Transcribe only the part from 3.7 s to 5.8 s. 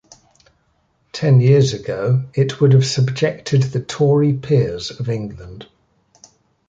Tory Peers of England.